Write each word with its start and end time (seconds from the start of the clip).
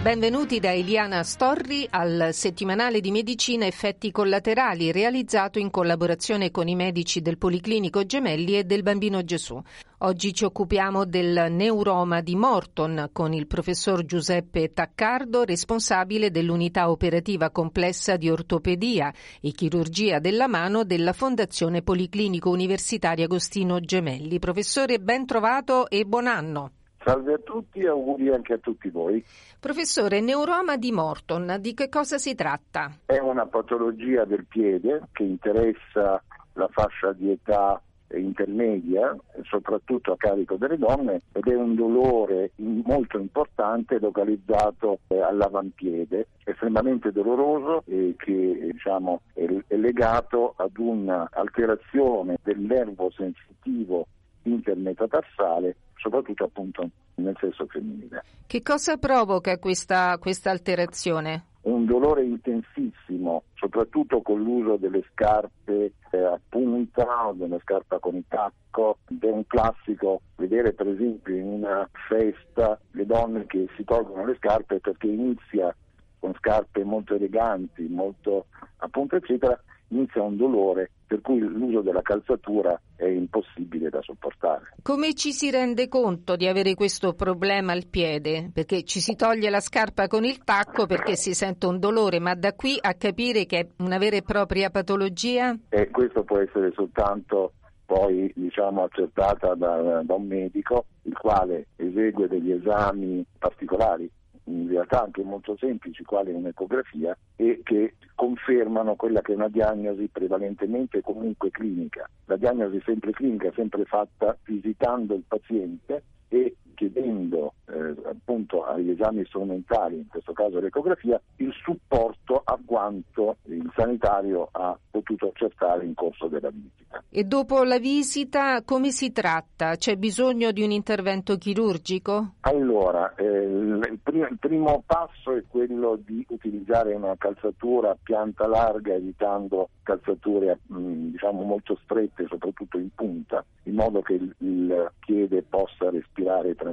Benvenuti 0.00 0.60
da 0.60 0.72
Eliana 0.72 1.24
Storri 1.24 1.84
al 1.90 2.28
settimanale 2.30 3.00
di 3.00 3.10
medicina 3.10 3.66
effetti 3.66 4.12
collaterali 4.12 4.92
realizzato 4.92 5.58
in 5.58 5.70
collaborazione 5.70 6.52
con 6.52 6.68
i 6.68 6.76
medici 6.76 7.20
del 7.20 7.36
Policlinico 7.36 8.06
Gemelli 8.06 8.56
e 8.56 8.64
del 8.64 8.84
Bambino 8.84 9.24
Gesù. 9.24 9.60
Oggi 9.98 10.32
ci 10.32 10.44
occupiamo 10.44 11.04
del 11.04 11.48
neuroma 11.50 12.20
di 12.20 12.36
Morton 12.36 13.10
con 13.12 13.32
il 13.32 13.48
professor 13.48 14.04
Giuseppe 14.04 14.72
Taccardo, 14.72 15.42
responsabile 15.42 16.30
dell'unità 16.30 16.90
operativa 16.90 17.50
complessa 17.50 18.16
di 18.16 18.30
ortopedia 18.30 19.12
e 19.40 19.50
chirurgia 19.50 20.20
della 20.20 20.46
mano 20.46 20.84
della 20.84 21.12
Fondazione 21.12 21.82
Policlinico 21.82 22.50
Universitario 22.50 23.24
Agostino 23.24 23.80
Gemelli. 23.80 24.38
Professore, 24.38 25.00
ben 25.00 25.26
trovato 25.26 25.90
e 25.90 26.04
buon 26.04 26.28
anno. 26.28 26.70
Salve 27.02 27.34
a 27.34 27.38
tutti 27.38 27.80
e 27.80 27.88
auguri 27.88 28.30
anche 28.30 28.54
a 28.54 28.58
tutti 28.58 28.88
voi. 28.88 29.24
Professore, 29.60 30.20
neuroma 30.20 30.76
di 30.76 30.92
Morton, 30.92 31.56
di 31.60 31.74
che 31.74 31.88
cosa 31.88 32.18
si 32.18 32.34
tratta? 32.34 32.90
È 33.06 33.18
una 33.18 33.46
patologia 33.46 34.24
del 34.24 34.44
piede 34.46 35.02
che 35.12 35.22
interessa 35.22 36.22
la 36.54 36.68
fascia 36.70 37.12
di 37.12 37.30
età 37.30 37.80
intermedia, 38.16 39.14
soprattutto 39.44 40.12
a 40.12 40.16
carico 40.16 40.56
delle 40.56 40.78
donne, 40.78 41.20
ed 41.32 41.46
è 41.46 41.54
un 41.54 41.74
dolore 41.74 42.52
molto 42.56 43.18
importante 43.18 43.98
localizzato 43.98 45.00
eh, 45.08 45.20
all'avampiede, 45.20 46.28
estremamente 46.44 47.12
doloroso 47.12 47.82
e 47.86 48.14
che 48.16 48.70
diciamo, 48.72 49.22
è, 49.34 49.46
è 49.66 49.76
legato 49.76 50.54
ad 50.56 50.76
un'alterazione 50.78 52.38
del 52.42 52.60
nervo 52.60 53.10
sensitivo 53.10 54.06
intermetatarsale 54.42 55.76
soprattutto 55.98 56.44
appunto 56.44 56.88
nel 57.16 57.36
sesso 57.38 57.66
femminile. 57.66 58.22
Che 58.46 58.62
cosa 58.62 58.96
provoca 58.96 59.58
questa, 59.58 60.16
questa 60.18 60.50
alterazione? 60.50 61.44
Un 61.62 61.84
dolore 61.84 62.24
intensissimo, 62.24 63.42
soprattutto 63.54 64.22
con 64.22 64.42
l'uso 64.42 64.76
delle 64.76 65.04
scarpe 65.12 65.92
eh, 66.10 66.18
a 66.18 66.40
punta 66.48 67.26
o 67.26 67.32
delle 67.34 67.58
scarpe 67.60 67.98
con 68.00 68.16
il 68.16 68.24
tacco. 68.26 68.98
È 69.20 69.26
un 69.26 69.46
classico 69.46 70.22
vedere 70.36 70.72
per 70.72 70.88
esempio 70.88 71.34
in 71.34 71.46
una 71.46 71.88
festa 72.08 72.78
le 72.92 73.04
donne 73.04 73.46
che 73.46 73.66
si 73.76 73.84
tolgono 73.84 74.24
le 74.24 74.36
scarpe 74.36 74.80
perché 74.80 75.08
inizia 75.08 75.74
con 76.18 76.34
scarpe 76.38 76.84
molto 76.84 77.14
eleganti, 77.14 77.86
molto 77.88 78.46
a 78.78 78.88
punta 78.88 79.16
eccetera, 79.16 79.60
inizia 79.88 80.22
un 80.22 80.36
dolore 80.36 80.90
per 81.06 81.20
cui 81.20 81.38
l'uso 81.38 81.80
della 81.80 82.02
calzatura 82.02 82.80
è 82.98 83.06
impossibile 83.06 83.88
da 83.90 84.02
sopportare. 84.02 84.74
Come 84.82 85.14
ci 85.14 85.32
si 85.32 85.50
rende 85.50 85.86
conto 85.86 86.34
di 86.34 86.48
avere 86.48 86.74
questo 86.74 87.14
problema 87.14 87.72
al 87.72 87.86
piede? 87.86 88.50
Perché 88.52 88.82
ci 88.82 88.98
si 88.98 89.14
toglie 89.14 89.50
la 89.50 89.60
scarpa 89.60 90.08
con 90.08 90.24
il 90.24 90.42
tacco 90.42 90.86
perché 90.86 91.14
si 91.14 91.32
sente 91.32 91.66
un 91.66 91.78
dolore, 91.78 92.18
ma 92.18 92.34
da 92.34 92.54
qui 92.54 92.76
a 92.80 92.94
capire 92.94 93.46
che 93.46 93.58
è 93.60 93.68
una 93.78 93.98
vera 93.98 94.16
e 94.16 94.22
propria 94.22 94.70
patologia? 94.70 95.56
E 95.68 95.90
questo 95.90 96.24
può 96.24 96.38
essere 96.38 96.72
soltanto 96.74 97.52
poi 97.86 98.30
diciamo, 98.34 98.82
accertata 98.82 99.54
da, 99.54 100.02
da 100.02 100.14
un 100.14 100.26
medico 100.26 100.86
il 101.02 101.16
quale 101.16 101.68
esegue 101.76 102.26
degli 102.26 102.50
esami 102.50 103.24
particolari 103.38 104.10
in 104.48 104.68
realtà 104.68 105.02
anche 105.02 105.22
molto 105.22 105.56
semplici, 105.58 106.02
quali 106.04 106.32
un'ecografia, 106.32 107.16
e 107.36 107.60
che 107.62 107.94
confermano 108.14 108.96
quella 108.96 109.20
che 109.20 109.32
è 109.32 109.36
una 109.36 109.48
diagnosi 109.48 110.08
prevalentemente 110.08 111.00
comunque 111.02 111.50
clinica. 111.50 112.08
La 112.24 112.36
diagnosi 112.36 112.80
sempre 112.84 113.12
clinica, 113.12 113.52
sempre 113.54 113.84
fatta 113.84 114.36
visitando 114.44 115.14
il 115.14 115.24
paziente 115.26 116.02
e 116.28 116.56
chiedendo 116.78 117.54
eh, 117.66 117.94
appunto 118.08 118.64
agli 118.64 118.90
esami 118.90 119.24
strumentali, 119.24 119.96
in 119.96 120.06
questo 120.06 120.32
caso 120.32 120.60
l'ecografia, 120.60 121.20
il 121.36 121.52
supporto 121.60 122.40
a 122.44 122.56
quanto 122.64 123.38
il 123.46 123.68
sanitario 123.74 124.48
ha 124.52 124.78
potuto 124.88 125.26
accertare 125.26 125.84
in 125.84 125.94
corso 125.94 126.28
della 126.28 126.50
visita. 126.50 127.02
E 127.10 127.24
dopo 127.24 127.64
la 127.64 127.78
visita 127.78 128.62
come 128.62 128.92
si 128.92 129.10
tratta? 129.10 129.74
C'è 129.74 129.96
bisogno 129.96 130.52
di 130.52 130.62
un 130.62 130.70
intervento 130.70 131.36
chirurgico? 131.36 132.34
Allora, 132.42 133.12
eh, 133.16 133.24
il, 133.24 133.98
primo, 134.00 134.26
il 134.28 134.38
primo 134.38 134.84
passo 134.86 135.32
è 135.32 135.42
quello 135.48 135.98
di 136.00 136.24
utilizzare 136.28 136.94
una 136.94 137.16
calzatura 137.18 137.90
a 137.90 137.96
pianta 138.00 138.46
larga 138.46 138.94
evitando 138.94 139.70
calzature 139.82 140.60
mh, 140.66 141.10
diciamo 141.10 141.42
molto 141.42 141.76
strette, 141.82 142.26
soprattutto 142.28 142.78
in 142.78 142.90
punta, 142.94 143.44
in 143.64 143.74
modo 143.74 144.00
che 144.00 144.14
il, 144.14 144.34
il 144.38 144.92
piede 145.00 145.42
possa 145.42 145.90
respirare 145.90 146.54
tranquillamente. 146.54 146.67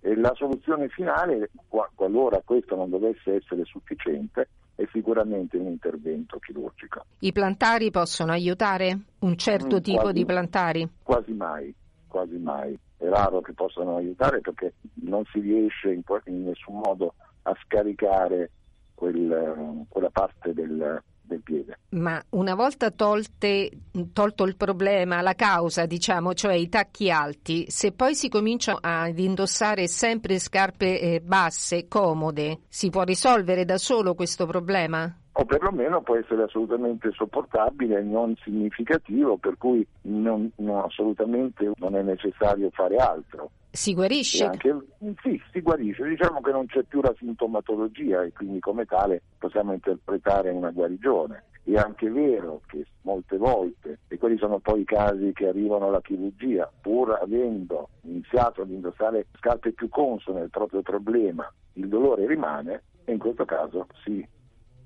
E 0.00 0.16
la 0.16 0.32
soluzione 0.34 0.88
finale, 0.88 1.50
qualora 1.94 2.40
questo 2.44 2.76
non 2.76 2.90
dovesse 2.90 3.36
essere 3.36 3.64
sufficiente, 3.64 4.48
è 4.74 4.86
sicuramente 4.92 5.56
un 5.56 5.66
intervento 5.66 6.38
chirurgico. 6.38 7.04
I 7.20 7.32
plantari 7.32 7.90
possono 7.90 8.32
aiutare? 8.32 8.98
Un 9.20 9.36
certo 9.36 9.76
mm, 9.76 9.80
tipo 9.80 10.00
quasi, 10.00 10.14
di 10.14 10.24
plantari? 10.24 10.88
Quasi 11.02 11.32
mai, 11.32 11.74
quasi 12.08 12.36
mai. 12.36 12.78
È 12.96 13.06
raro 13.08 13.40
che 13.40 13.52
possano 13.52 13.96
aiutare 13.96 14.40
perché 14.40 14.74
non 15.02 15.24
si 15.32 15.40
riesce 15.40 15.92
in, 15.92 16.02
in 16.26 16.44
nessun 16.44 16.80
modo 16.84 17.14
a 17.42 17.54
scaricare 17.64 18.50
quel, 18.94 19.84
quella 19.88 20.10
parte 20.10 20.52
del, 20.54 21.02
del 21.24 21.42
piede. 21.42 21.78
Ma 21.90 22.22
una 22.30 22.54
volta 22.54 22.90
tolte, 22.90 23.70
tolto 24.12 24.44
il 24.44 24.56
problema, 24.56 25.22
la 25.22 25.34
causa, 25.34 25.86
diciamo, 25.86 26.34
cioè 26.34 26.54
i 26.54 26.68
tacchi 26.68 27.10
alti, 27.10 27.66
se 27.68 27.92
poi 27.92 28.14
si 28.14 28.28
comincia 28.28 28.78
ad 28.80 29.18
indossare 29.18 29.88
sempre 29.88 30.38
scarpe 30.38 31.00
eh, 31.00 31.20
basse, 31.20 31.88
comode, 31.88 32.60
si 32.68 32.90
può 32.90 33.02
risolvere 33.02 33.64
da 33.64 33.78
solo 33.78 34.14
questo 34.14 34.46
problema? 34.46 35.18
O 35.36 35.44
perlomeno 35.44 36.00
può 36.00 36.16
essere 36.16 36.44
assolutamente 36.44 37.10
sopportabile 37.12 37.98
e 37.98 38.02
non 38.02 38.36
significativo, 38.42 39.36
per 39.36 39.56
cui 39.58 39.84
non, 40.02 40.50
non, 40.56 40.84
assolutamente 40.84 41.72
non 41.76 41.96
è 41.96 42.02
necessario 42.02 42.70
fare 42.70 42.96
altro. 42.96 43.50
Si 43.70 43.94
guarisce? 43.94 44.44
Anche, 44.44 44.76
sì, 45.22 45.42
si 45.50 45.60
guarisce. 45.60 46.06
Diciamo 46.06 46.40
che 46.40 46.52
non 46.52 46.66
c'è 46.66 46.84
più 46.84 47.00
la 47.00 47.12
sintomatologia 47.18 48.22
e 48.22 48.32
quindi 48.32 48.60
come 48.60 48.84
tale 48.84 49.22
possiamo 49.36 49.72
interpretare 49.72 50.50
una 50.50 50.70
guarigione. 50.70 51.42
È 51.64 51.74
anche 51.76 52.08
vero 52.10 52.60
che 52.68 52.86
molte 53.02 53.36
volte, 53.36 54.00
e 54.06 54.18
quelli 54.18 54.36
sono 54.36 54.60
poi 54.60 54.82
i 54.82 54.84
casi 54.84 55.32
che 55.32 55.48
arrivano 55.48 55.88
alla 55.88 56.02
chirurgia, 56.02 56.70
pur 56.80 57.18
avendo 57.20 57.88
iniziato 58.02 58.62
ad 58.62 58.70
indossare 58.70 59.26
scarpe 59.38 59.72
più 59.72 59.88
consone 59.88 60.42
al 60.42 60.50
proprio 60.50 60.82
problema, 60.82 61.50
il 61.72 61.88
dolore 61.88 62.26
rimane 62.26 62.82
e 63.04 63.12
in 63.12 63.18
questo 63.18 63.44
caso 63.44 63.86
si 64.04 64.24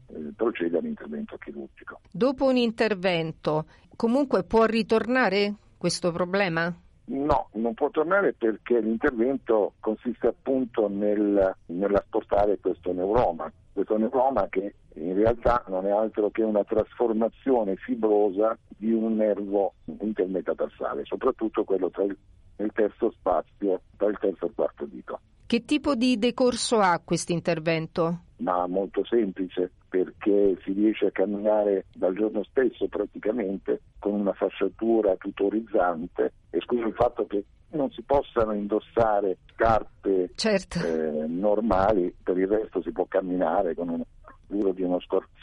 eh, 0.09 0.33
procede 0.35 0.79
all'intervento 0.79 1.37
chirurgico. 1.37 2.01
Dopo 2.11 2.47
un 2.47 2.57
intervento, 2.57 3.67
comunque 3.97 4.45
può 4.45 4.65
ritornare 4.65 5.55
questo 5.77 6.13
problema? 6.13 6.75
No, 7.07 7.49
non 7.55 7.73
può 7.73 7.89
tornare 7.89 8.35
perché 8.35 8.81
l'intervento 8.81 9.75
consiste 9.81 10.27
appunto 10.27 10.89
nel, 10.89 11.57
nell'asportare 11.67 12.59
questo 12.59 12.93
neuroma, 12.93 13.51
questo 13.73 13.97
neuroma 13.97 14.47
che 14.51 14.75
in 14.95 15.15
realtà 15.15 15.65
non 15.69 15.87
è 15.87 15.91
altro 15.91 16.31
che 16.31 16.43
una 16.43 16.65
trasformazione 16.65 17.77
fibrosa 17.77 18.59
di 18.69 18.93
un 18.93 19.17
nervo 19.17 19.75
intermetatarsale, 19.85 21.05
soprattutto 21.05 21.65
quello 21.65 21.89
tra 21.89 22.03
il, 22.03 22.17
nel 22.57 22.73
terzo 22.75 23.11
spazio, 23.13 23.81
tra 23.97 24.09
il 24.09 24.19
terzo 24.19 24.45
e 24.45 24.49
il 24.49 24.55
quarto 24.55 24.85
dito. 24.85 25.21
Che 25.47 25.65
tipo 25.65 25.95
di 25.95 26.19
decorso 26.19 26.79
ha 26.79 27.01
questo 27.03 27.33
intervento? 27.33 28.19
Ma 28.39 28.67
molto 28.67 29.03
semplice, 29.07 29.71
perché 30.29 30.61
si 30.63 30.73
riesce 30.73 31.07
a 31.07 31.11
camminare 31.11 31.87
dal 31.95 32.15
giorno 32.15 32.45
stesso 32.45 32.87
praticamente 32.89 33.81
con 33.99 34.13
una 34.13 34.33
fasciatura 34.33 35.17
tutorizzante, 35.17 36.33
escluso 36.51 36.87
il 36.87 36.95
fatto 36.95 37.27
che 37.27 37.45
non 37.71 37.91
si 37.91 38.03
possano 38.03 38.53
indossare 38.53 39.39
scarpe 39.53 40.31
certo. 40.35 40.79
eh, 40.79 41.27
normali, 41.27 42.15
per 42.23 42.39
il 42.39 42.49
resto 42.49 42.83
si 42.83 42.93
può 42.93 43.07
camminare 43.07 43.75
con 43.75 44.03
l'uso 44.49 44.73
di 44.73 44.83
uno 44.83 44.99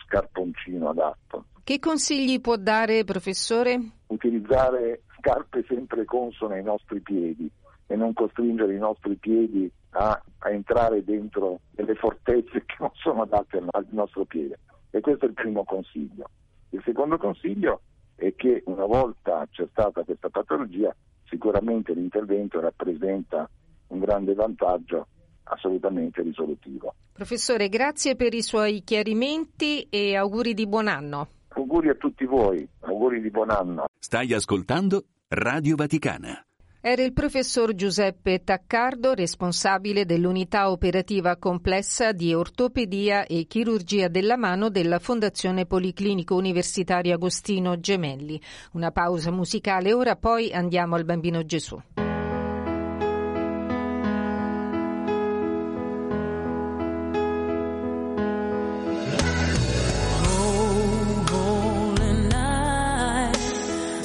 scarponcino 0.05 0.89
adatto. 0.89 1.45
Che 1.63 1.79
consigli 1.79 2.39
può 2.41 2.55
dare, 2.57 3.03
professore? 3.03 3.79
Utilizzare 4.07 5.01
scarpe 5.17 5.63
sempre 5.67 6.05
consone 6.05 6.55
ai 6.55 6.63
nostri 6.63 6.99
piedi 7.01 7.49
e 7.87 7.95
non 7.95 8.13
costringere 8.13 8.73
i 8.73 8.79
nostri 8.79 9.15
piedi 9.15 9.71
a, 9.91 10.21
a 10.39 10.49
entrare 10.49 11.03
dentro 11.03 11.61
delle 11.71 11.95
fortezze 11.95 12.63
che 12.65 12.75
non 12.79 12.91
sono 12.93 13.23
adatte 13.23 13.61
al 13.71 13.85
nostro 13.89 14.25
piede. 14.25 14.59
E 14.95 15.01
questo 15.01 15.25
è 15.25 15.27
il 15.27 15.33
primo 15.33 15.65
consiglio. 15.65 16.29
Il 16.69 16.81
secondo 16.85 17.17
consiglio 17.17 17.81
è 18.15 18.33
che 18.33 18.63
una 18.67 18.85
volta 18.85 19.39
accertata 19.39 20.03
questa 20.03 20.29
patologia 20.29 20.95
sicuramente 21.27 21.93
l'intervento 21.93 22.61
rappresenta 22.61 23.49
un 23.87 23.99
grande 23.99 24.33
vantaggio 24.33 25.07
assolutamente 25.43 26.21
risolutivo. 26.21 26.95
Professore, 27.11 27.67
grazie 27.67 28.15
per 28.15 28.33
i 28.33 28.41
suoi 28.41 28.83
chiarimenti 28.85 29.85
e 29.89 30.15
auguri 30.15 30.53
di 30.53 30.65
buon 30.65 30.87
anno. 30.87 31.27
Auguri 31.49 31.89
a 31.89 31.95
tutti 31.95 32.23
voi, 32.23 32.65
auguri 32.79 33.19
di 33.19 33.29
buon 33.29 33.49
anno. 33.49 33.87
Stai 33.99 34.31
ascoltando 34.31 35.03
Radio 35.27 35.75
Vaticana. 35.75 36.41
Era 36.87 37.01
il 37.01 37.13
professor 37.13 37.73
Giuseppe 37.73 38.43
Taccardo, 38.43 39.15
responsabile 39.15 40.05
dell'unità 40.05 40.69
operativa 40.69 41.35
complessa 41.35 42.11
di 42.11 42.31
ortopedia 42.31 43.25
e 43.25 43.47
chirurgia 43.47 44.07
della 44.07 44.37
mano 44.37 44.69
della 44.69 44.99
Fondazione 44.99 45.65
Policlinico 45.65 46.35
Universitario 46.35 47.15
Agostino 47.15 47.79
Gemelli. 47.79 48.39
Una 48.73 48.91
pausa 48.91 49.31
musicale 49.31 49.93
ora, 49.93 50.15
poi 50.15 50.53
andiamo 50.53 50.93
al 50.93 51.05
Bambino 51.05 51.43
Gesù. 51.43 51.81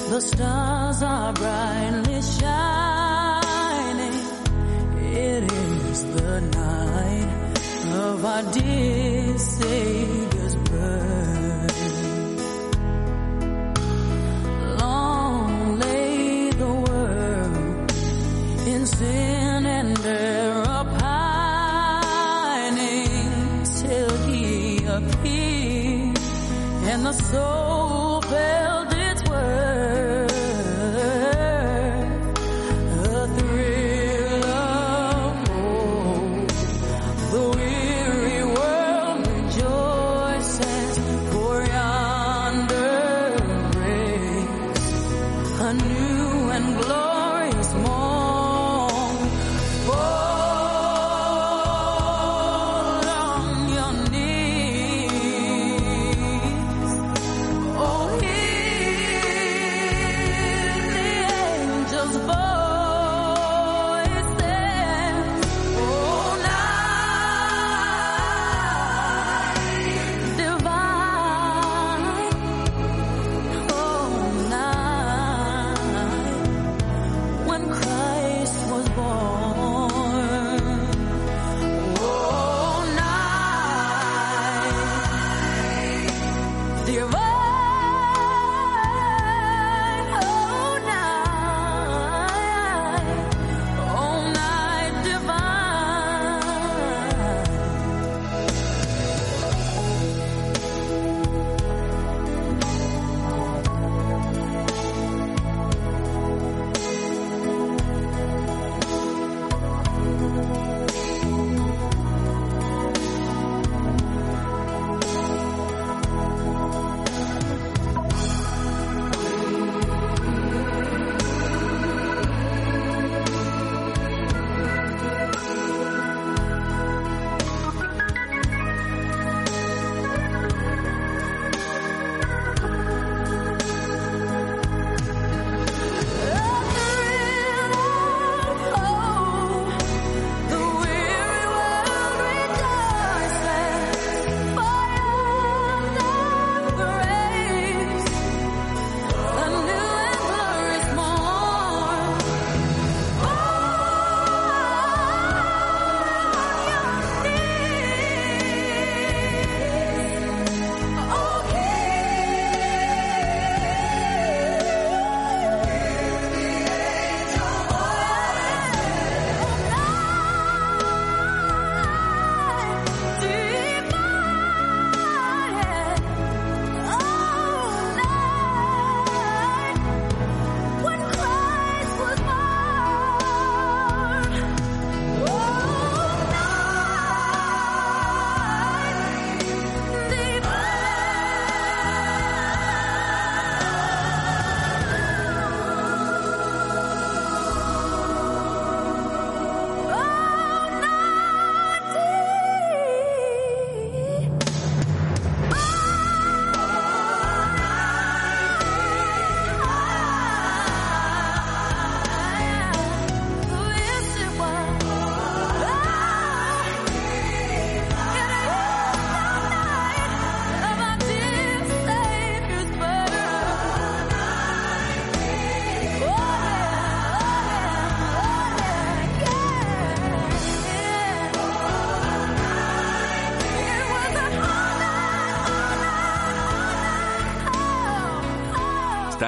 The 0.08 0.20
stars 0.26 1.02
are 1.02 1.32
brightly 1.32 2.09
of 8.20 8.26
our 8.26 8.42
dear 8.52 9.38
Savior's 9.38 10.56
birth. 10.68 11.80
Long 14.78 15.78
lay 15.78 16.50
the 16.50 16.72
world 16.86 17.92
in 18.68 18.86
sin 18.86 19.66
and 19.66 19.98
error 20.04 20.84
pining 20.98 21.64
till 23.80 24.16
He 24.28 24.84
appeared 24.84 26.18
and 26.92 27.06
the 27.06 27.12
soul 27.12 28.20
felt 28.20 28.92
its 28.92 28.99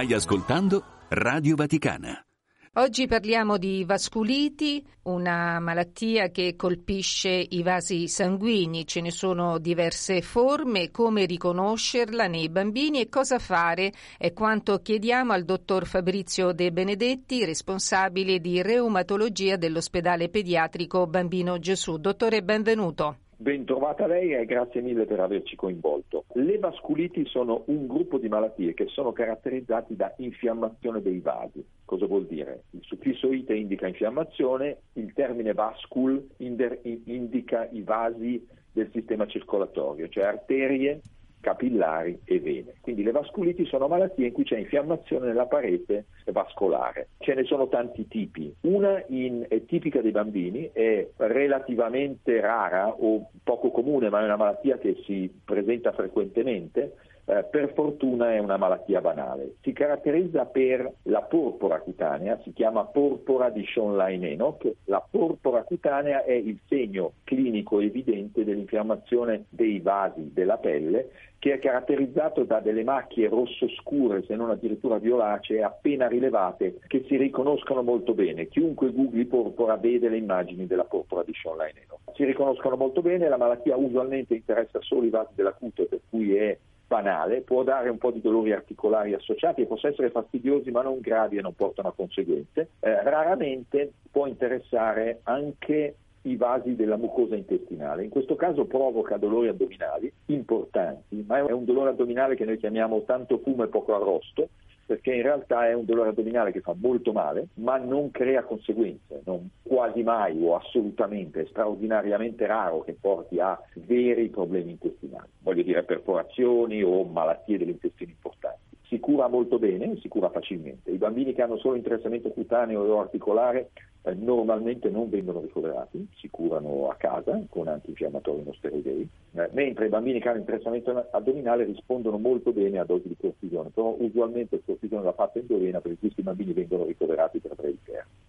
Stai 0.03 0.15
ascoltando 0.15 0.83
Radio 1.11 1.55
Vaticana. 1.55 2.27
Oggi 2.73 3.07
parliamo 3.07 3.57
di 3.57 3.85
vasculiti, 3.85 4.85
una 5.03 5.61
malattia 5.61 6.31
che 6.31 6.57
colpisce 6.57 7.29
i 7.31 7.63
vasi 7.63 8.09
sanguigni. 8.09 8.85
Ce 8.85 9.01
ne 9.01 9.13
sono 9.13 9.59
diverse 9.59 10.21
forme, 10.21 10.91
come 10.91 11.25
riconoscerla 11.25 12.27
nei 12.27 12.49
bambini 12.49 13.01
e 13.01 13.09
cosa 13.09 13.39
fare 13.39 13.93
è 14.19 14.33
quanto 14.33 14.81
chiediamo 14.81 15.35
al 15.35 15.45
dottor 15.45 15.87
Fabrizio 15.87 16.51
De 16.51 16.73
Benedetti, 16.73 17.45
responsabile 17.45 18.41
di 18.41 18.61
reumatologia 18.61 19.55
dell'ospedale 19.55 20.31
pediatrico 20.31 21.07
Bambino 21.07 21.61
Gesù. 21.61 21.99
Dottore, 21.99 22.43
benvenuto. 22.43 23.19
Bentrovata 23.43 24.07
lei 24.07 24.35
e 24.35 24.45
grazie 24.45 24.81
mille 24.81 25.05
per 25.05 25.19
averci 25.19 25.57
coinvolto. 25.57 26.27
Le 26.35 26.59
vasculiti 26.59 27.27
sono 27.27 27.65
un 27.67 27.89
gruppo 27.89 28.19
di 28.19 28.29
malattie 28.29 28.73
che 28.73 28.87
sono 28.87 29.11
caratterizzati 29.11 29.97
da 29.97 30.15
infiammazione 30.19 31.03
dei 31.03 31.19
vasi. 31.19 31.67
Cosa 31.85 32.07
vuol 32.07 32.27
dire? 32.27 32.63
Il 32.71 32.83
suffisso 32.85 33.33
ite 33.33 33.55
indica 33.55 33.89
infiammazione, 33.89 34.83
il 34.93 35.13
termine 35.13 35.55
vascul 35.55 36.25
indica 36.37 37.69
i 37.73 37.83
vasi 37.83 38.47
del 38.71 38.89
sistema 38.93 39.27
circolatorio, 39.27 40.09
cioè 40.09 40.23
arterie, 40.23 41.01
capillari 41.43 42.21
e 42.25 42.41
vene. 42.41 42.77
Quindi 42.81 43.03
le 43.03 43.11
vasculiti 43.11 43.67
sono 43.67 43.89
malattie 43.89 44.29
in 44.29 44.33
cui 44.33 44.45
c'è 44.45 44.57
infiammazione 44.57 45.27
nella 45.27 45.47
parete 45.47 46.07
vascolare. 46.27 47.09
Ce 47.19 47.35
ne 47.35 47.45
sono 47.45 47.69
tanti 47.69 48.09
tipi. 48.09 48.55
Una 48.63 49.03
in, 49.09 49.45
è 49.49 49.65
tipica 49.67 50.01
dei 50.01 50.13
bambini, 50.13 50.71
è 50.73 51.07
relativamente 51.17 52.41
rara 52.41 52.89
o 52.89 53.29
poco 53.43 53.71
comune, 53.71 54.09
ma 54.09 54.21
è 54.21 54.25
una 54.25 54.37
malattia 54.37 54.79
che 54.79 55.03
si 55.05 55.31
presenta 55.45 55.93
frequentemente 55.93 56.95
eh, 57.25 57.45
per 57.45 57.73
fortuna 57.75 58.33
è 58.33 58.39
una 58.39 58.57
malattia 58.57 59.01
banale. 59.01 59.55
Si 59.63 59.73
caratterizza 59.73 60.45
per 60.47 60.91
la 61.05 61.23
porpora 61.23 61.81
cutanea, 61.81 62.41
si 62.43 62.53
chiama 62.53 62.85
porpora 62.85 63.51
di 63.51 63.65
Schoenlein-Enoch. 63.65 64.73
La 64.87 65.05
porpora 65.09 65.63
cutanea 65.63 66.25
è 66.25 66.33
il 66.33 66.59
segno 66.67 67.13
clinico 67.25 67.81
evidente 67.81 68.45
dell'infiammazione 68.45 69.45
dei 69.49 69.81
vasi 69.81 70.33
della 70.33 70.59
pelle 70.59 71.11
che 71.43 71.55
è 71.55 71.59
caratterizzato 71.59 72.45
da 72.45 72.61
delle 72.61 72.85
macchie 72.85 73.29
rosso 73.29 73.69
scure, 73.71 74.23
se 74.23 74.37
non 74.37 74.51
addirittura 74.51 74.99
violacee, 74.99 75.61
appena 75.61 76.07
rilevate, 76.07 76.79
che 76.87 77.05
si 77.09 77.17
riconoscono 77.17 77.83
molto 77.83 78.15
bene. 78.15 78.47
Chiunque 78.47 78.93
googli 78.93 79.27
porpora 79.27 79.77
vede 79.77 80.09
le 80.09 80.19
immagini 80.19 80.69
della 80.69 80.85
porpora 80.85 81.25
di 81.25 81.33
Schoenlein-Enoch. 81.35 82.15
Si 82.15 82.25
riconoscono 82.25 82.77
molto 82.77 83.03
bene, 83.03 83.29
la 83.29 83.39
malattia 83.39 83.75
usualmente 83.75 84.35
interessa 84.35 84.79
solo 84.83 85.05
i 85.05 85.11
vasi 85.11 85.33
della 85.35 85.53
cute, 85.53 85.87
per 85.87 85.99
cui 86.09 86.37
è 86.37 86.57
banale, 86.93 87.41
può 87.41 87.63
dare 87.63 87.89
un 87.89 87.97
po' 87.97 88.11
di 88.11 88.21
dolori 88.21 88.53
articolari 88.53 89.15
associati 89.15 89.63
e 89.63 89.67
possono 89.67 89.93
essere 89.93 90.11
fastidiosi 90.11 90.71
ma 90.71 90.83
non 90.83 91.01
gravi 91.01 91.39
e 91.39 91.41
non 91.41 91.55
portano 91.55 91.89
a 91.89 91.95
conseguenze. 91.95 92.69
Eh, 92.81 93.03
raramente 93.03 93.93
può 94.11 94.27
interessare 94.27 95.21
anche 95.23 95.95
i 96.23 96.37
vasi 96.37 96.77
della 96.77 96.99
mucosa 96.99 97.35
intestinale. 97.35 98.05
In 98.05 98.11
questo 98.11 98.37
caso 98.37 98.67
provoca 98.67 99.17
dolori 99.17 99.49
addominali 99.49 100.13
importanti, 100.27 101.25
ma 101.27 101.39
è 101.39 101.51
un 101.51 101.65
dolore 101.65 101.91
addominale 101.91 102.37
che 102.37 102.45
noi 102.45 102.59
chiamiamo 102.59 103.03
tanto 103.05 103.39
fumo 103.39 103.65
e 103.65 103.69
poco 103.69 103.95
arrosto, 103.95 104.51
perché 104.93 105.15
in 105.15 105.23
realtà 105.23 105.67
è 105.67 105.73
un 105.73 105.87
dolore 105.87 106.11
addominale 106.11 106.53
che 106.53 106.61
fa 106.61 106.75
molto 106.77 107.13
male, 107.13 107.47
ma 107.55 107.79
non 107.79 108.11
crea 108.11 108.43
conseguenze, 108.43 109.23
non 109.25 109.49
quasi 109.63 110.03
mai 110.03 110.39
o 110.45 110.55
assolutamente, 110.55 111.41
è 111.41 111.47
straordinariamente 111.47 112.47
raro 112.47 112.83
che 112.83 112.95
porti 113.01 113.41
a 113.41 113.59
veri 113.87 114.29
problemi 114.29 114.73
intestinali, 114.73 115.31
voglio 115.39 115.63
dire 115.63 115.83
perforazioni 115.85 116.83
o 116.83 117.05
malattie 117.05 117.57
dell'intestino 117.57 118.11
importanti. 118.11 118.77
Si 118.83 119.01
cura 119.01 119.29
molto 119.29 119.59
bene, 119.59 119.97
si 119.97 120.09
cura 120.09 120.29
facilmente. 120.29 120.91
I 120.91 120.99
bambini 120.99 121.33
che 121.33 121.41
hanno 121.41 121.57
solo 121.57 121.77
interessamento 121.77 122.29
cutaneo 122.29 122.83
o 122.83 123.01
articolare 123.01 123.71
eh, 124.03 124.15
normalmente 124.15 124.91
non 124.91 125.09
vengono 125.09 125.41
ricoverati, 125.41 126.09
si 126.17 126.29
curano 126.29 126.89
a 126.89 126.95
casa 126.95 127.41
con 127.49 127.69
antinfiammatori 127.69 128.43
non 128.45 128.55
steroidei, 128.55 129.09
eh, 129.35 129.49
mentre 129.53 129.87
i 129.87 129.89
bambini 129.89 130.21
che 130.21 130.29
hanno 130.29 130.39
interessamento 130.39 131.09
addominale 131.11 131.65
rispondono 131.65 132.19
molto 132.19 132.53
bene 132.53 132.79
a 132.79 132.85
dosi 132.85 133.09
di 133.09 133.17
cortisone, 133.19 133.71
però 133.71 133.97
usualmente 133.99 134.57
il 134.57 134.63
cortisone 134.65 135.03
va 135.03 135.13
fatto 135.13 135.39
endovena 135.39 135.81
perché 135.81 135.99
questi 135.99 136.23
bambini 136.23 136.53
vengono 136.53 136.85
ricoverati 136.85 137.39
per 137.39 137.53
termini. 137.57 137.71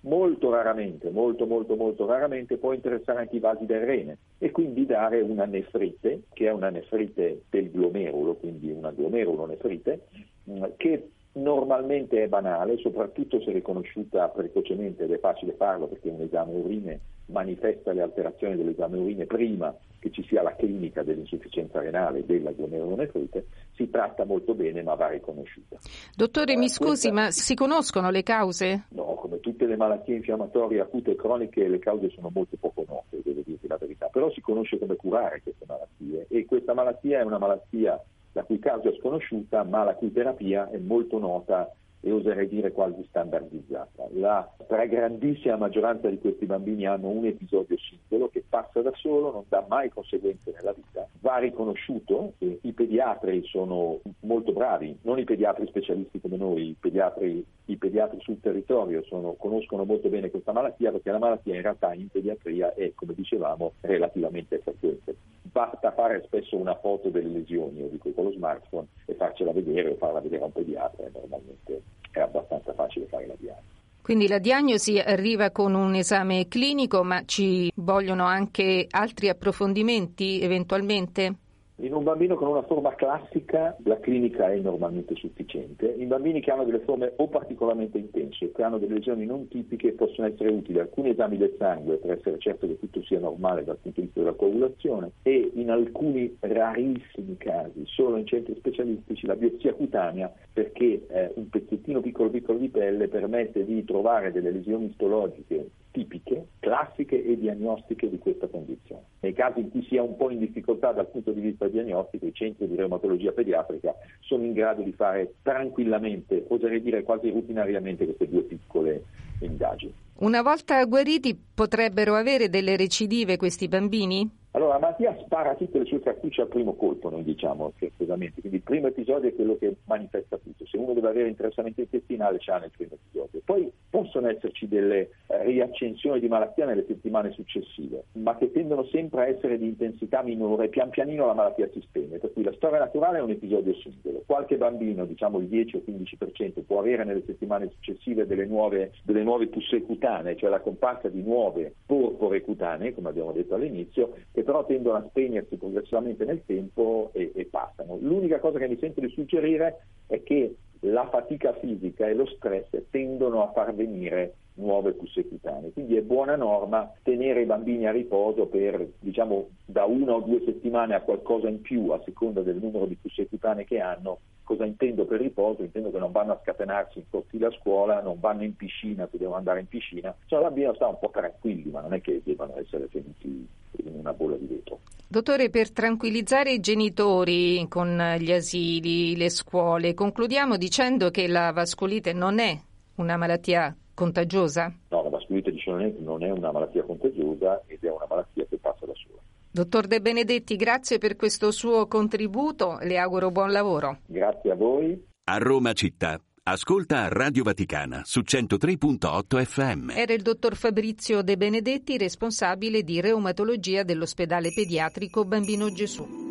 Molto 0.01 0.50
raramente, 0.50 1.10
molto 1.10 1.46
molto 1.46 1.75
molto 1.75 2.06
raramente 2.06 2.58
può 2.58 2.74
interessare 2.74 3.20
anche 3.20 3.38
i 3.38 3.39
vasi 3.39 3.65
del 3.65 3.86
rene 3.86 4.18
e 4.38 4.51
quindi 4.51 4.86
dare 4.86 5.22
una 5.22 5.46
nefrite, 5.46 6.24
che 6.34 6.48
è 6.48 6.51
una 6.51 6.70
nefrite 6.70 7.44
del 7.50 7.72
glomerulo, 7.72 8.36
quindi 8.36 8.72
una 8.72 8.92
glomerulonefrite, 8.92 10.01
mm, 10.50 10.63
che 10.75 11.10
normalmente 11.34 12.24
è 12.24 12.28
banale, 12.28 12.78
soprattutto 12.78 13.42
se 13.42 13.52
riconosciuta 13.52 14.28
precocemente 14.30 15.04
ed 15.04 15.12
è 15.12 15.20
facile 15.20 15.54
farlo 15.54 15.88
perché 15.88 16.10
un 16.10 16.22
esame 16.22 16.54
urine 16.54 17.00
manifesta 17.28 17.94
le 17.94 18.02
alterazioni 18.02 18.56
dell'esame 18.56 18.98
urine 18.98 19.25
prima 19.25 19.75
che 20.00 20.12
ci 20.12 20.24
sia 20.28 20.42
la 20.44 20.54
clinica 20.56 21.02
dell'insufficienza 21.02 21.80
renale 21.80 22.25
della 22.25 22.52
glomerulonefrite, 22.52 23.46
si 23.72 23.90
tratta 23.90 24.25
molto 24.25 24.54
bene 24.54 24.84
ma 24.84 24.96
va 24.96 25.08
riconosciuta. 25.08 25.78
Dottore, 26.13 26.54
eh, 26.54 26.58
mi 26.58 26.68
scusi, 26.68 27.10
questa... 27.10 27.13
ma 27.13 27.32
si 27.32 27.56
conoscono 27.56 28.10
le 28.12 28.22
cause? 28.22 28.88
No, 28.90 29.16
come 29.16 29.40
tutte 29.40 29.66
le 29.66 29.78
malattie 29.78 30.16
infiammatorie 30.16 30.82
acute 30.82 31.12
e 31.12 31.16
croniche 31.16 31.68
le 31.68 31.80
cause 31.80 32.10
sono 32.10 32.30
molto 32.34 32.58
poco 32.60 32.84
note, 32.88 33.22
devo 33.24 33.42
dirti 33.46 33.66
la 33.68 33.78
verità, 33.78 34.08
però 34.08 34.30
si 34.32 34.42
conosce 34.42 34.78
come 34.78 34.98
curare 34.98 35.42
queste 35.42 35.63
malattie 35.66 36.28
e 36.28 36.46
questa 36.46 36.74
malattia 36.74 37.20
è 37.20 37.24
una 37.24 37.38
malattia 37.38 37.98
la 38.34 38.44
cui 38.44 38.60
causa 38.60 38.90
è 38.90 38.96
sconosciuta, 39.00 39.63
ma 39.63 39.84
la 39.84 39.96
cui 39.96 40.12
terapia 40.12 40.70
è 40.70 40.78
molto 40.78 41.18
nota 41.18 41.72
e 42.06 42.12
oserei 42.12 42.50
dire 42.50 42.74
quasi 42.74 43.04
standardizzata. 43.08 44.08
La 44.12 44.48
stragrandissima 44.62 45.56
maggioranza 45.56 46.10
di 46.10 46.20
questi 46.20 46.46
bambini 46.46 46.86
hanno 46.86 47.08
un 47.08 47.25
episodio 47.25 47.78
singolo 47.78 48.28
che 48.28 48.44
passa 48.48 48.82
da 48.82 48.92
solo, 48.96 49.32
non 49.32 49.46
dà 49.48 49.66
mai 49.70 49.90
conseguenze 49.90 50.52
nella 50.54 50.74
vita, 50.74 51.08
va 51.22 51.38
riconosciuto, 51.38 52.34
e 52.40 52.60
i 52.63 52.74
pediatri 52.74 53.44
sono 53.46 54.02
molto 54.22 54.52
bravi, 54.52 54.98
non 55.04 55.18
i 55.18 55.24
pediatri 55.24 55.66
specialisti 55.68 56.20
come 56.20 56.36
noi, 56.36 56.70
i 56.70 56.75
pediatri, 56.78 57.46
i 57.66 57.78
pediatri 57.78 58.20
sul 58.20 58.42
territorio 58.42 59.02
sono, 59.04 59.36
conoscono 59.38 59.86
molto 59.86 60.10
bene 60.10 60.30
questa 60.30 60.52
malattia 60.52 60.92
perché 60.92 61.10
la 61.10 61.20
malattia 61.20 61.56
in 61.56 61.62
realtà 61.62 61.94
in 61.94 62.10
pediatria 62.10 62.74
è, 62.74 62.92
come 62.96 63.13
dicevamo, 63.13 63.74
relativamente 63.80 64.60
frequente 64.60 65.16
basta 65.53 65.91
fare 65.91 66.24
spesso 66.25 66.57
una 66.57 66.75
foto 66.75 67.10
delle 67.10 67.29
lesioni, 67.29 67.79
io 67.79 67.88
dico 67.88 68.12
con 68.12 68.25
lo 68.25 68.31
smartphone, 68.31 68.88
e 69.05 69.13
farcela 69.13 69.53
vedere 69.53 69.91
o 69.91 69.95
farla 69.95 70.19
vedere 70.19 70.41
a 70.41 70.45
un 70.45 70.51
pediatra, 70.51 71.07
normalmente 71.13 71.81
è 72.12 72.19
abbastanza 72.19 72.74
facile 72.74 73.05
fare 73.05 73.27
la 73.27 73.36
diagnosi. 73.38 73.72
Quindi 74.01 74.27
la 74.27 74.39
diagnosi 74.39 75.00
arriva 75.00 75.51
con 75.51 75.75
un 75.75 75.93
esame 75.93 76.48
clinico, 76.50 77.03
ma 77.03 77.24
ci 77.24 77.72
vogliono 77.75 78.25
anche 78.25 78.88
altri 78.89 79.29
approfondimenti 79.29 80.41
eventualmente? 80.41 81.36
In 81.77 81.92
un 81.92 82.03
bambino 82.03 82.36
con 82.36 82.48
una 82.48 82.62
forma 82.62 82.94
classica 82.94 83.75
la 83.84 84.00
clinica 84.00 84.51
è 84.51 84.58
normalmente 84.58 85.15
sufficiente, 85.15 85.88
in 85.98 86.08
bambini 86.08 86.39
che 86.39 86.51
hanno 86.51 86.65
delle 86.65 86.82
forme 86.82 87.13
o 87.15 87.27
particolarmente 87.27 87.98
intense, 87.98 88.51
che 88.51 88.62
hanno 88.62 88.77
delle 88.77 88.94
lesioni 88.94 89.25
non 89.25 89.48
tipiche, 89.48 89.94
possono 89.94 90.27
essere 90.27 90.50
utili. 90.50 90.80
Alcuni 90.80 91.10
esami 91.10 91.36
del 91.36 91.56
sangue 91.58 91.98
per 91.98 92.12
essere 92.12 92.38
certo 92.38 92.68
che 92.68 92.77
tutto 92.77 93.01
sia 93.01 93.20
normale 93.20 93.63
dal 93.63 93.80
punto 93.82 94.00
di 94.00 94.06
vista 94.06 94.22
della 94.22 94.36
coagulazione 94.36 95.13
e 95.24 95.50
in 95.56 95.72
alcuni 95.72 96.38
rarissimi 96.42 97.38
casi, 97.38 97.82
solo 97.86 98.18
in 98.18 98.27
centri 98.27 98.53
specialistici, 98.56 99.25
la 99.25 99.36
biopsia 99.36 99.74
cutanea 99.74 100.32
perché 100.53 101.08
eh, 101.08 101.32
un 101.36 101.50
pezzettino 101.50 102.01
piccolo 102.01 102.30
piccolo 102.30 102.60
di 102.60 102.70
pelle 102.70 103.08
permette 103.08 103.65
di 103.65 103.84
trovare 103.84 104.32
delle 104.32 104.51
lesioni 104.51 104.86
istologiche 104.86 105.72
tipiche, 105.94 106.48
classiche 106.60 107.24
e 107.24 107.38
diagnostiche 107.38 108.10
di 108.10 108.18
questa 108.18 108.48
condizione. 108.48 109.04
Nei 109.20 109.34
casi 109.34 109.60
in 109.60 109.70
cui 109.70 109.86
si 109.86 109.96
è 109.96 110.02
un 110.02 110.18
po' 110.18 110.32
in 110.32 110.40
difficoltà 110.40 110.92
dal 110.92 111.08
punto 111.08 111.32
di 111.32 111.40
vista 111.40 111.68
diagnostico, 111.68 112.26
i 112.26 112.34
centri 112.34 112.68
di 112.68 112.76
reumatologia 112.76 113.32
pediatrica 113.32 113.96
sono 114.20 114.44
in 114.44 114.54
grado 114.54 114.82
di 114.82 114.92
fare 114.92 115.36
tranquillamente, 115.44 116.44
oserei 116.48 116.82
dire 116.82 117.04
quasi 117.04 117.30
rutinariamente, 117.30 118.06
queste 118.06 118.28
due 118.28 118.42
piccole 118.42 119.04
indagini. 119.40 119.94
Una 120.16 120.42
volta 120.42 120.84
guariti 120.86 121.40
potrebbero 121.54 122.16
avere 122.16 122.50
delle 122.50 122.76
recidive 122.76 123.38
questi 123.38 123.68
bambini? 123.68 124.42
Allora, 124.56 124.78
Mattia 124.78 125.18
spara 125.26 125.56
tutte 125.56 125.80
le 125.80 125.86
sue 125.86 126.00
cartucce 126.00 126.42
al 126.42 126.48
primo 126.48 126.76
colpo, 126.76 127.10
noi 127.10 127.24
diciamo 127.24 127.72
scherzosamente, 127.76 128.40
quindi 128.40 128.58
il 128.58 128.64
primo 128.64 128.86
episodio 128.86 129.30
è 129.30 129.34
quello 129.34 129.58
che 129.58 129.78
manifesta 129.86 130.38
tutto. 130.38 130.68
Se 130.68 130.78
uno 130.78 130.94
deve 130.94 131.10
avere 131.10 131.28
interessamento 131.28 131.82
intestinale, 131.82 132.38
c'ha 132.40 132.60
nel 132.60 132.70
primo 132.70 132.92
episodio. 132.94 133.42
Poi 133.44 133.72
possono 133.90 134.30
esserci 134.30 134.68
delle 134.68 135.10
riaccensioni 135.44 136.20
di 136.20 136.28
malattia 136.28 136.66
nelle 136.66 136.86
settimane 136.88 137.32
successive, 137.32 138.06
ma 138.14 138.36
che 138.38 138.52
tendono 138.52 138.86
sempre 138.86 139.22
a 139.22 139.28
essere 139.28 139.58
di 139.58 139.66
intensità 139.66 140.22
minore, 140.22 140.70
pian 140.70 140.90
pianino 140.90 141.26
la 141.26 141.34
malattia 141.34 141.70
si 141.72 141.82
spegne, 141.82 142.18
per 142.18 142.34
cui 142.34 142.44
la 142.44 142.54
storia 142.54 142.80
naturale 142.80 143.20
è 143.20 143.22
un 143.22 143.32
episodio 143.32 143.74
singolo. 143.76 144.24
Qualche 144.26 144.58
bambino, 144.58 145.06
diciamo 145.06 145.40
il 145.40 145.48
10 145.48 145.78
o 145.78 145.82
15%, 145.86 146.64
può 146.66 146.80
avere 146.80 147.04
nelle 147.04 147.24
settimane 147.26 147.70
successive 147.70 148.26
delle 148.26 148.46
nuove, 148.46 148.92
delle 149.04 149.24
nuove 149.24 149.48
pusse 149.48 149.82
cutanee, 149.82 150.36
cioè 150.36 150.50
la 150.50 150.62
comparsa 150.62 151.10
di 151.10 151.22
nuove 151.22 151.74
porpore 151.86 152.42
cutanee, 152.42 152.94
come 152.94 153.10
abbiamo 153.10 153.32
detto 153.32 153.56
all'inizio, 153.56 154.14
che 154.32 154.44
però 154.44 154.66
tendono 154.66 154.98
a 154.98 155.06
spegnersi 155.08 155.58
progressivamente 155.58 156.26
nel 156.26 156.44
tempo 156.46 157.12
e, 157.14 157.32
e 157.34 157.46
passano. 157.46 157.98
L'unica 158.02 158.40
cosa 158.40 158.60
che 158.60 158.68
mi 158.68 158.78
sento 158.80 159.00
di 159.00 159.10
suggerire 159.10 159.86
è 160.08 160.22
che 160.24 160.56
la 160.86 161.08
fatica 161.08 161.54
fisica 161.54 162.08
e 162.08 162.14
lo 162.14 162.26
stress 162.26 162.68
tendono 162.90 163.44
a 163.44 163.52
far 163.52 163.74
venire 163.74 164.36
nuove 164.55 164.91
pulse 164.93 165.27
cutanee. 165.27 165.72
Quindi 165.72 165.95
è 165.95 166.01
buona 166.01 166.36
norma 166.36 166.91
tenere 167.01 167.41
i 167.41 167.45
bambini 167.45 167.88
a 167.88 167.91
riposo 167.91 168.45
per 168.45 168.88
diciamo 169.00 169.50
da 169.65 169.86
una 169.86 170.13
o 170.13 170.22
due 170.22 170.41
settimane 170.45 170.93
a 170.95 171.01
qualcosa 171.01 171.48
in 171.48 171.62
più 171.62 171.89
a 171.89 172.01
seconda 172.03 172.41
del 172.41 172.57
numero 172.57 172.86
di 172.86 172.95
pulse 172.95 173.27
cutanee 173.27 173.65
che 173.65 173.79
hanno. 173.79 174.19
Cosa 174.43 174.65
intendo 174.65 175.05
per 175.05 175.22
riposo? 175.22 175.63
Intendo 175.63 175.89
che 175.89 176.00
non 176.00 176.12
vanno 176.12 176.33
a 176.33 176.39
scatenarsi 176.43 177.00
in 177.00 177.05
cortile 177.10 177.45
a 177.45 177.51
scuola, 177.51 178.01
non 178.01 178.19
vanno 178.19 178.43
in 178.43 178.57
piscina 178.57 179.07
se 179.10 179.17
devono 179.17 179.38
andare 179.38 179.62
in 179.62 179.67
piscina, 179.67 180.13
cioè 180.25 180.41
la 180.41 180.48
bambina 180.48 180.74
sta 180.75 180.88
un 180.88 181.00
po' 181.00 181.10
tranquilli, 181.12 181.69
ma 181.69 181.79
non 181.79 181.93
è 181.93 182.01
che 182.01 182.22
debbano 182.22 182.57
essere 182.60 182.89
tenuti 182.89 183.48
in 183.77 183.93
una 183.95 184.12
bolla 184.12 184.36
di 184.36 184.48
vetro. 184.48 184.79
Dottore, 185.07 185.50
per 185.50 185.72
tranquillizzare 185.72 186.51
i 186.51 186.60
genitori 186.60 187.65
con 187.69 188.15
gli 188.19 188.31
asili, 188.33 189.15
le 189.15 189.29
scuole, 189.29 189.93
concludiamo 189.93 190.57
dicendo 190.57 191.10
che 191.10 191.27
la 191.27 191.51
vascolite 191.51 192.12
non 192.12 192.39
è 192.39 192.60
una 192.95 193.15
malattia 193.15 193.75
contagiosa? 193.94 194.74
No, 194.90 195.04
la 195.04 195.10
vasculite 195.10 195.52
di 195.52 195.60
Schoenberg 195.60 196.00
non 196.00 196.24
è 196.24 196.30
una 196.32 196.52
malattia 196.52 196.84
contagiosa 196.84 197.62
ed 197.68 197.84
è 197.84 197.90
una 197.90 198.06
malattia 198.10 198.46
che 198.50 198.58
passa 198.58 198.86
da 198.86 198.94
sola. 198.96 199.22
Dottor 199.52 199.88
De 199.88 200.02
Benedetti, 200.02 200.56
grazie 200.56 200.98
per 200.98 201.16
questo 201.16 201.52
suo 201.52 201.88
contributo, 201.88 202.80
le 202.82 202.98
auguro 202.98 203.30
buon 203.30 203.52
lavoro. 203.52 204.00
Grazie 204.06 204.52
a 204.52 204.56
voi. 204.56 205.06
A 205.26 205.38
Roma 205.38 205.74
città. 205.74 206.20
Ascolta 206.46 207.08
Radio 207.08 207.44
Vaticana 207.44 208.02
su 208.04 208.20
103.8 208.20 209.46
FM. 209.46 209.92
Era 209.92 210.12
il 210.12 210.22
dottor 210.22 210.56
Fabrizio 210.56 211.22
De 211.22 211.38
Benedetti, 211.38 211.98
responsabile 211.98 212.84
di 212.84 213.00
reumatologia 213.00 213.84
dell'ospedale 213.84 214.52
pediatrico 214.52 215.24
Bambino 215.24 215.72
Gesù. 215.72 216.23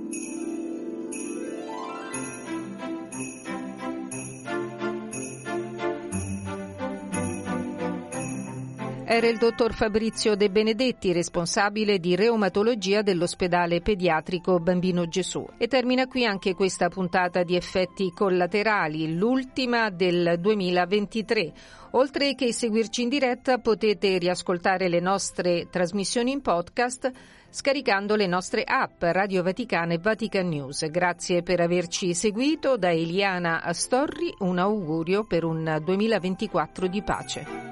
Era 9.13 9.29
il 9.29 9.37
dottor 9.37 9.75
Fabrizio 9.75 10.35
De 10.37 10.49
Benedetti, 10.49 11.13
responsabile 11.13 11.99
di 11.99 12.17
reumatologia 12.17 13.03
dell'ospedale 13.03 13.83
pediatrico 13.83 14.59
Bambino 14.59 15.07
Gesù. 15.07 15.47
E 15.59 15.69
termina 15.69 16.07
qui 16.07 16.25
anche 16.25 16.55
questa 16.55 16.89
puntata 16.89 17.43
di 17.43 17.55
effetti 17.55 18.11
collaterali, 18.11 19.15
l'ultima 19.15 19.91
del 19.91 20.39
2023. 20.41 21.53
Oltre 21.91 22.35
che 22.35 22.55
seguirci 22.55 23.03
in 23.03 23.11
diretta, 23.11 23.59
potete 23.59 24.17
riascoltare 24.17 24.89
le 24.89 25.01
nostre 25.01 25.69
trasmissioni 25.69 26.31
in 26.31 26.41
podcast 26.41 27.11
scaricando 27.51 28.17
le 28.17 28.27
nostre 28.27 28.65
app 28.65 29.03
Radio 29.03 29.43
Vaticana 29.43 29.93
e 29.93 29.99
Vatican 29.99 30.49
News. 30.49 30.89
Grazie 30.89 31.43
per 31.43 31.61
averci 31.61 32.15
seguito. 32.15 32.79
Da 32.79 32.91
Eliana 32.91 33.61
Astorri 33.63 34.35
un 34.39 34.59
augurio 34.59 35.25
per 35.25 35.45
un 35.45 35.81
2024 35.85 36.87
di 36.87 37.03
pace. 37.03 37.72